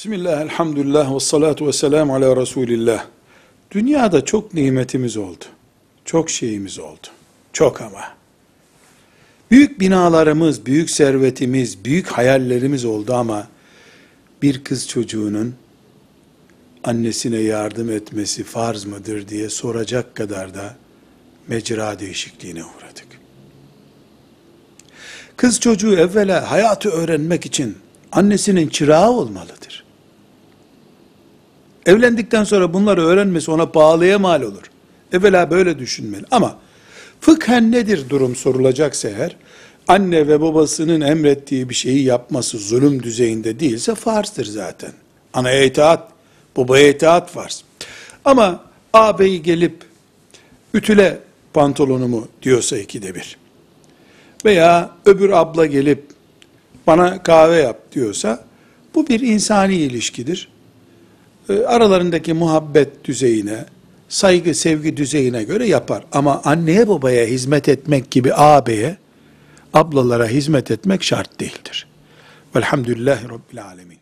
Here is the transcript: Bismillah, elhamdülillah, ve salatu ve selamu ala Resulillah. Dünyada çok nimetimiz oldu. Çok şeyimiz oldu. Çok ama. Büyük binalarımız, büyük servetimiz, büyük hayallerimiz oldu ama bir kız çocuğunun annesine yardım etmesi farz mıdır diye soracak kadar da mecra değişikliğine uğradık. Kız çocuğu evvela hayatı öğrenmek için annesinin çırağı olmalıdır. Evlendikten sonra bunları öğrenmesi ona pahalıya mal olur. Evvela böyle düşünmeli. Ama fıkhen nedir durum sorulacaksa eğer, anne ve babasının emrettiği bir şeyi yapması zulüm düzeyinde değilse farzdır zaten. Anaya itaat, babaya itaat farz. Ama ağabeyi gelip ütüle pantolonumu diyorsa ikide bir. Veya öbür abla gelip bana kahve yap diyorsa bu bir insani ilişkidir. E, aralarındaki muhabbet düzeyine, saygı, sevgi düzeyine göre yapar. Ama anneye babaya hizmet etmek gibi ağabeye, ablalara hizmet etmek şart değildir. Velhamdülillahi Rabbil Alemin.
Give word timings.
Bismillah, 0.00 0.40
elhamdülillah, 0.40 1.14
ve 1.14 1.20
salatu 1.20 1.66
ve 1.66 1.72
selamu 1.72 2.14
ala 2.14 2.36
Resulillah. 2.36 3.04
Dünyada 3.70 4.24
çok 4.24 4.54
nimetimiz 4.54 5.16
oldu. 5.16 5.44
Çok 6.04 6.30
şeyimiz 6.30 6.78
oldu. 6.78 7.06
Çok 7.52 7.80
ama. 7.80 8.02
Büyük 9.50 9.80
binalarımız, 9.80 10.66
büyük 10.66 10.90
servetimiz, 10.90 11.84
büyük 11.84 12.06
hayallerimiz 12.06 12.84
oldu 12.84 13.14
ama 13.14 13.48
bir 14.42 14.64
kız 14.64 14.88
çocuğunun 14.88 15.54
annesine 16.84 17.38
yardım 17.38 17.90
etmesi 17.90 18.44
farz 18.44 18.84
mıdır 18.84 19.28
diye 19.28 19.48
soracak 19.48 20.14
kadar 20.14 20.54
da 20.54 20.76
mecra 21.48 21.98
değişikliğine 21.98 22.64
uğradık. 22.64 23.06
Kız 25.36 25.60
çocuğu 25.60 25.96
evvela 25.96 26.50
hayatı 26.50 26.90
öğrenmek 26.90 27.46
için 27.46 27.78
annesinin 28.12 28.68
çırağı 28.68 29.10
olmalıdır. 29.10 29.59
Evlendikten 31.86 32.44
sonra 32.44 32.74
bunları 32.74 33.06
öğrenmesi 33.06 33.50
ona 33.50 33.66
pahalıya 33.66 34.18
mal 34.18 34.42
olur. 34.42 34.70
Evvela 35.12 35.50
böyle 35.50 35.78
düşünmeli. 35.78 36.24
Ama 36.30 36.56
fıkhen 37.20 37.72
nedir 37.72 38.08
durum 38.08 38.36
sorulacaksa 38.36 39.08
eğer, 39.08 39.36
anne 39.88 40.28
ve 40.28 40.40
babasının 40.40 41.00
emrettiği 41.00 41.68
bir 41.68 41.74
şeyi 41.74 42.04
yapması 42.04 42.58
zulüm 42.58 43.02
düzeyinde 43.02 43.60
değilse 43.60 43.94
farzdır 43.94 44.44
zaten. 44.44 44.92
Anaya 45.32 45.64
itaat, 45.64 46.08
babaya 46.56 46.88
itaat 46.88 47.30
farz. 47.30 47.64
Ama 48.24 48.64
ağabeyi 48.92 49.42
gelip 49.42 49.74
ütüle 50.74 51.18
pantolonumu 51.52 52.28
diyorsa 52.42 52.78
ikide 52.78 53.14
bir. 53.14 53.36
Veya 54.44 54.90
öbür 55.06 55.30
abla 55.30 55.66
gelip 55.66 56.04
bana 56.86 57.22
kahve 57.22 57.56
yap 57.56 57.92
diyorsa 57.92 58.44
bu 58.94 59.08
bir 59.08 59.20
insani 59.20 59.74
ilişkidir. 59.74 60.48
E, 61.48 61.52
aralarındaki 61.52 62.32
muhabbet 62.32 63.04
düzeyine, 63.04 63.64
saygı, 64.08 64.54
sevgi 64.54 64.96
düzeyine 64.96 65.42
göre 65.44 65.66
yapar. 65.66 66.04
Ama 66.12 66.42
anneye 66.44 66.88
babaya 66.88 67.26
hizmet 67.26 67.68
etmek 67.68 68.10
gibi 68.10 68.34
ağabeye, 68.34 68.96
ablalara 69.74 70.26
hizmet 70.26 70.70
etmek 70.70 71.02
şart 71.02 71.40
değildir. 71.40 71.86
Velhamdülillahi 72.56 73.24
Rabbil 73.24 73.64
Alemin. 73.64 73.98